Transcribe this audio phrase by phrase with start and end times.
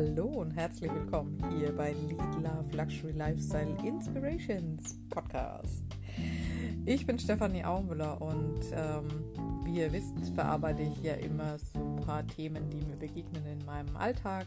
[0.00, 5.84] Hallo und herzlich willkommen hier bei Lead Love Luxury Lifestyle Inspirations Podcast.
[6.86, 9.08] Ich bin Stefanie Aumüller und ähm,
[9.62, 13.62] wie ihr wisst, verarbeite ich ja immer so ein paar Themen, die mir begegnen in
[13.66, 14.46] meinem Alltag,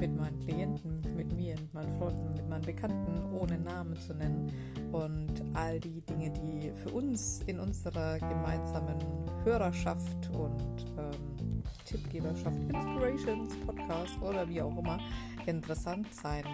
[0.00, 4.52] mit meinen Klienten, mit mir, mit meinen Freunden, mit meinen Bekannten, ohne Namen zu nennen.
[4.90, 8.96] Und all die Dinge, die für uns in unserer gemeinsamen
[9.44, 11.53] Hörerschaft und ähm,
[11.84, 14.98] Tippgeberschaft, Inspirations, Podcast oder wie auch immer
[15.46, 16.44] interessant sein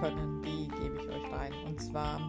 [0.00, 1.52] können, die gebe ich euch rein.
[1.66, 2.20] Und zwar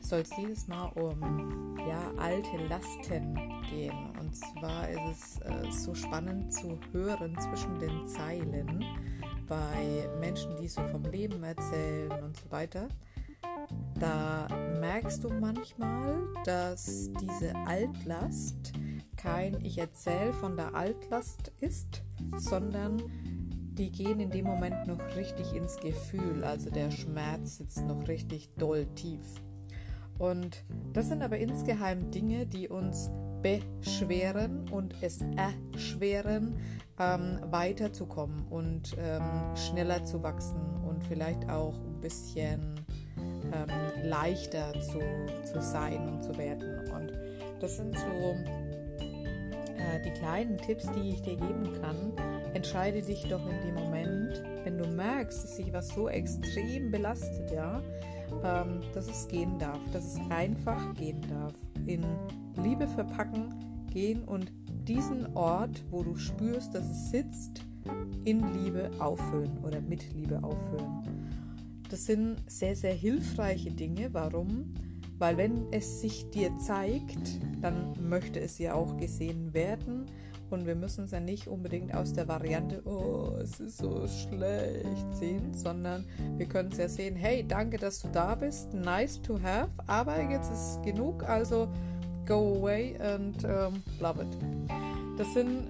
[0.00, 3.34] soll es dieses Mal um ja, alte Lasten
[3.70, 4.10] gehen.
[4.20, 8.84] Und zwar ist es äh, so spannend zu hören zwischen den Zeilen
[9.46, 12.88] bei Menschen, die so vom Leben erzählen und so weiter.
[13.98, 14.46] Da
[14.80, 18.72] merkst du manchmal, dass diese Altlast
[19.26, 22.02] kein Ich erzähle von der Altlast ist,
[22.38, 23.02] sondern
[23.74, 26.44] die gehen in dem Moment noch richtig ins Gefühl.
[26.44, 29.24] Also der Schmerz sitzt noch richtig doll tief.
[30.18, 33.10] Und das sind aber insgeheim Dinge, die uns
[33.42, 36.56] beschweren und es erschweren,
[36.98, 42.76] ähm, weiterzukommen und ähm, schneller zu wachsen und vielleicht auch ein bisschen
[43.52, 45.00] ähm, leichter zu,
[45.44, 46.88] zu sein und zu werden.
[46.90, 47.12] Und
[47.60, 48.36] das sind so
[49.86, 52.12] äh, die kleinen Tipps, die ich dir geben kann.
[52.54, 57.50] Entscheide dich doch in dem Moment, wenn du merkst, dass sich was so extrem belastet,
[57.50, 57.82] ja,
[58.42, 61.54] ähm, dass es gehen darf, dass es einfach gehen darf.
[61.86, 62.04] In
[62.62, 63.54] Liebe verpacken,
[63.92, 64.52] gehen und
[64.88, 67.62] diesen Ort, wo du spürst, dass es sitzt,
[68.24, 71.02] in Liebe auffüllen oder mit Liebe auffüllen.
[71.88, 74.12] Das sind sehr, sehr hilfreiche Dinge.
[74.12, 74.74] Warum?
[75.18, 80.06] Weil wenn es sich dir zeigt, dann möchte es ja auch gesehen werden
[80.50, 85.16] und wir müssen es ja nicht unbedingt aus der Variante, oh, es ist so schlecht
[85.18, 86.04] sehen, sondern
[86.36, 90.20] wir können es ja sehen, hey, danke, dass du da bist, nice to have, aber
[90.30, 91.68] jetzt ist genug, also
[92.26, 94.28] go away and um, love it.
[95.16, 95.68] Das sind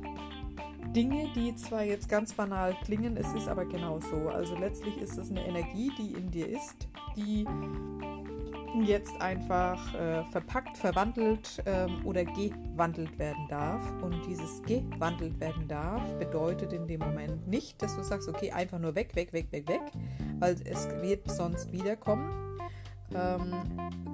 [0.95, 4.29] Dinge, die zwar jetzt ganz banal klingen, es ist aber genau so.
[4.29, 7.47] Also letztlich ist es eine Energie, die in dir ist, die
[8.84, 13.82] jetzt einfach äh, verpackt, verwandelt ähm, oder gewandelt werden darf.
[14.03, 18.78] Und dieses gewandelt werden darf bedeutet in dem Moment nicht, dass du sagst, okay, einfach
[18.78, 19.82] nur weg, weg, weg, weg, weg,
[20.38, 22.42] weil es wird sonst wiederkommen.
[23.14, 23.54] Ähm,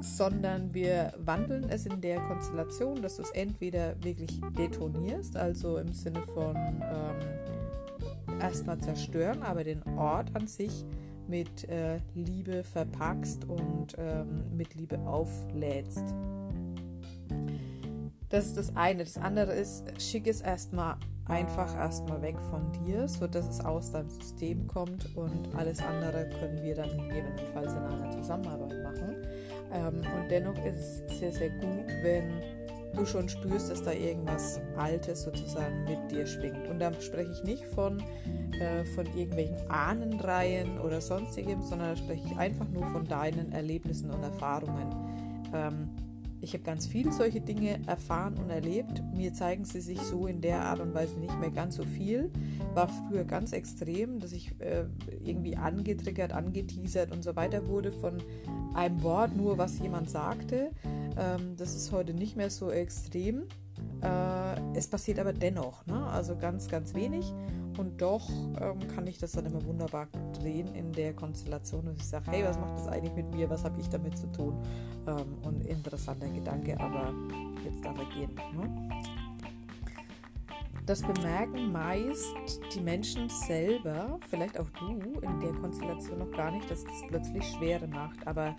[0.03, 5.93] sondern wir wandeln es in der Konstellation, dass du es entweder wirklich detonierst, also im
[5.93, 10.85] Sinne von ähm, erstmal zerstören, aber den Ort an sich
[11.33, 16.05] mit äh, Liebe verpackst und ähm, mit Liebe auflädst.
[18.29, 19.03] Das ist das eine.
[19.03, 24.11] Das andere ist, schick es erstmal einfach erstmal weg von dir, sodass es aus deinem
[24.11, 29.17] System kommt und alles andere können wir dann gegebenenfalls in einer Zusammenarbeit machen.
[29.73, 32.31] Ähm, und dennoch ist es sehr, sehr gut, wenn
[32.93, 36.69] du schon spürst, dass da irgendwas Altes sozusagen mit dir schwingt.
[36.69, 38.03] Und da spreche ich nicht von,
[38.61, 44.11] äh, von irgendwelchen Ahnenreihen oder sonstigem, sondern da spreche ich einfach nur von deinen Erlebnissen
[44.11, 44.95] und Erfahrungen.
[45.55, 45.91] Ähm,
[46.43, 49.01] ich habe ganz viele solche Dinge erfahren und erlebt.
[49.15, 52.33] Mir zeigen sie sich so in der Art und Weise nicht mehr ganz so viel.
[52.75, 54.87] War früher ganz extrem, dass ich äh,
[55.25, 58.21] irgendwie angetriggert, angeteasert und so weiter wurde von
[58.75, 60.73] einem Wort, nur was jemand sagte.
[61.17, 63.45] Ähm, das ist heute nicht mehr so extrem.
[64.03, 66.07] Äh, es passiert aber dennoch, ne?
[66.07, 67.33] also ganz, ganz wenig.
[67.79, 68.29] Und doch
[68.61, 70.09] ähm, kann ich das dann immer wunderbar
[70.39, 73.49] drehen in der Konstellation, dass ich sage, hey, was macht das eigentlich mit mir?
[73.49, 74.63] Was habe ich damit zu tun?
[75.07, 77.15] Ähm, und interessanter Gedanke, aber
[77.65, 78.35] jetzt darf er gehen.
[78.55, 78.91] Ne?
[80.85, 82.35] Das bemerken meist
[82.75, 87.45] die Menschen selber, vielleicht auch du in der Konstellation noch gar nicht, dass das plötzlich
[87.53, 88.27] Schwere macht.
[88.27, 88.57] Aber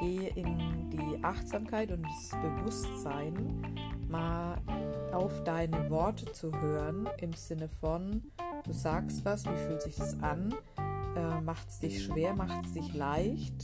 [0.00, 3.34] gehe in die Achtsamkeit und das Bewusstsein,
[4.08, 4.58] mal
[5.12, 8.22] auf deine Worte zu hören, im Sinne von,
[8.64, 10.54] du sagst was, wie fühlt sich das an?
[11.16, 13.54] Äh, macht es dich schwer, macht es dich leicht?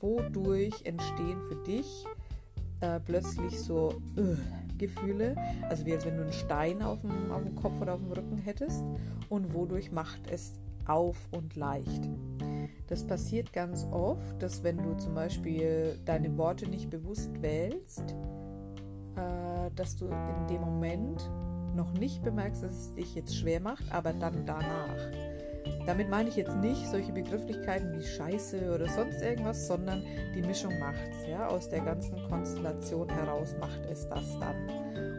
[0.00, 2.06] Wodurch entstehen für dich
[2.80, 4.36] äh, plötzlich so äh,
[4.78, 5.36] Gefühle?
[5.68, 8.12] Also wie als wenn du einen Stein auf dem, auf dem Kopf oder auf dem
[8.12, 8.82] Rücken hättest.
[9.28, 10.52] Und wodurch macht es
[10.86, 12.08] auf und leicht?
[12.90, 18.16] Das passiert ganz oft, dass wenn du zum Beispiel deine Worte nicht bewusst wählst,
[19.14, 21.30] äh, dass du in dem Moment
[21.76, 24.96] noch nicht bemerkst, dass es dich jetzt schwer macht, aber dann danach.
[25.86, 30.02] Damit meine ich jetzt nicht solche Begrifflichkeiten wie Scheiße oder sonst irgendwas, sondern
[30.34, 31.28] die Mischung macht's.
[31.28, 31.46] Ja?
[31.46, 34.68] Aus der ganzen Konstellation heraus macht es das dann.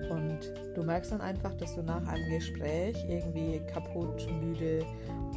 [0.09, 4.85] Und du merkst dann einfach, dass du nach einem Gespräch irgendwie kaputt, müde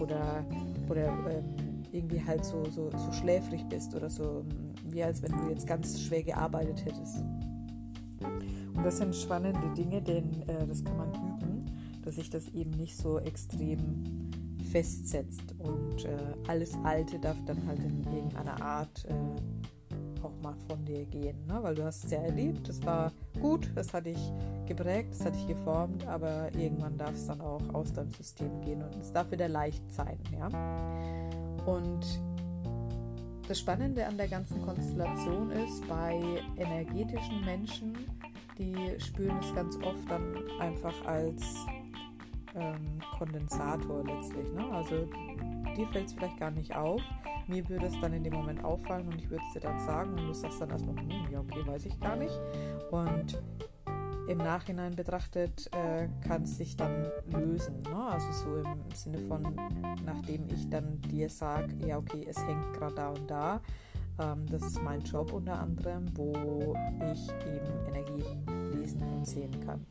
[0.00, 0.44] oder,
[0.88, 5.32] oder ähm, irgendwie halt so, so, so schläfrig bist oder so, ähm, wie als wenn
[5.32, 7.18] du jetzt ganz schwer gearbeitet hättest.
[8.74, 11.70] Und das sind spannende Dinge, denn äh, das kann man üben,
[12.02, 14.30] dass sich das eben nicht so extrem
[14.72, 16.16] festsetzt und äh,
[16.48, 19.14] alles Alte darf dann halt in irgendeiner Art äh,
[20.24, 21.58] auch mal von dir gehen, ne?
[21.62, 24.32] weil du hast es sehr erlebt, das war gut, das hat dich
[24.66, 28.82] geprägt, das hat dich geformt, aber irgendwann darf es dann auch aus deinem System gehen
[28.82, 30.48] und es darf wieder leicht sein, ja.
[31.66, 32.04] Und
[33.48, 36.20] das Spannende an der ganzen Konstellation ist, bei
[36.56, 37.94] energetischen Menschen,
[38.58, 41.66] die spüren es ganz oft dann einfach als
[42.54, 44.50] ähm, Kondensator letztlich.
[44.52, 44.64] Ne?
[44.72, 45.08] Also
[45.76, 47.02] dir fällt es vielleicht gar nicht auf.
[47.46, 50.12] Mir würde es dann in dem Moment auffallen und ich würde es dir dann sagen
[50.12, 52.34] und du sagst dann erstmal, hm, ja, okay, weiß ich gar nicht.
[52.90, 53.42] Und
[54.26, 57.82] im Nachhinein betrachtet äh, kann es sich dann lösen.
[57.82, 57.96] Ne?
[57.96, 59.42] Also so im Sinne von,
[60.04, 63.60] nachdem ich dann dir sage, ja, okay, es hängt gerade da und da.
[64.18, 66.74] Ähm, das ist mein Job unter anderem, wo
[67.12, 69.86] ich eben Energien lesen und sehen kann.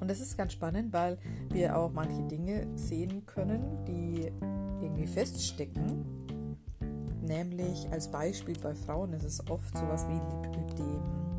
[0.00, 1.18] Und das ist ganz spannend, weil
[1.50, 4.32] wir auch manche Dinge sehen können, die
[4.80, 6.04] irgendwie feststecken.
[7.22, 11.29] Nämlich als Beispiel bei Frauen ist es oft sowas wie Lipödem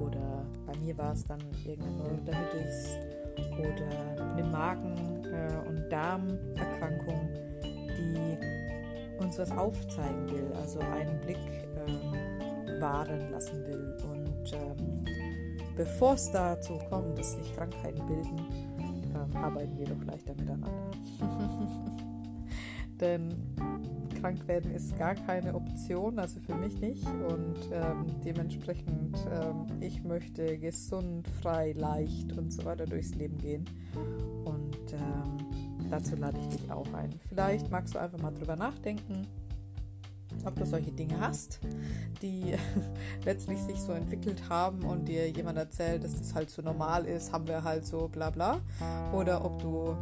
[0.00, 2.96] oder bei mir war es dann irgendeine Neurodermitis
[3.58, 7.28] oder eine Magen- äh, und Darmerkrankung,
[7.62, 8.38] die
[9.22, 11.38] uns was aufzeigen will, also einen Blick
[11.86, 13.96] ähm, wahren lassen will.
[14.10, 15.04] Und ähm,
[15.76, 18.38] bevor es dazu kommt, dass sich Krankheiten bilden,
[18.78, 20.70] ähm, arbeiten wir doch leichter miteinander.
[23.00, 23.34] Denn
[24.20, 27.06] krank werden ist gar keine Option, also für mich nicht.
[27.06, 33.64] Und ähm, dementsprechend, ähm, ich möchte gesund, frei, leicht und so weiter durchs Leben gehen.
[34.44, 37.10] Und ähm, dazu lade ich dich auch ein.
[37.28, 39.26] Vielleicht magst du einfach mal drüber nachdenken
[40.44, 41.60] ob du solche Dinge hast,
[42.22, 42.54] die
[43.24, 47.32] letztlich sich so entwickelt haben und dir jemand erzählt, dass das halt so normal ist,
[47.32, 48.60] haben wir halt so bla bla.
[49.12, 49.96] Oder ob du,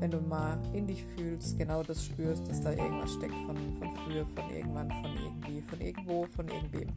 [0.00, 3.90] wenn du mal in dich fühlst, genau das spürst, dass da irgendwas steckt von, von
[4.04, 6.88] früher, von irgendwann, von irgendwie, von irgendwo, von irgendwem.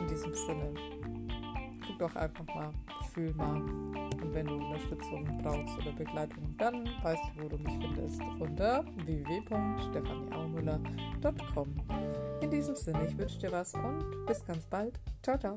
[0.00, 0.72] In diesem Sinne
[1.88, 2.70] guck doch einfach mal,
[3.12, 3.60] fühl mal.
[3.62, 8.22] Und wenn du Unterstützung brauchst oder Begleitung, dann weißt du, wo du mich findest.
[8.38, 11.74] Unter www.stefanieaumüller.com.
[12.40, 15.00] In diesem Sinne, ich wünsche dir was und bis ganz bald.
[15.22, 15.56] Ciao, ciao.